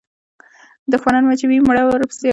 [0.91, 2.29] دوښمنان مې چې وي مړه ورپسې ژاړم.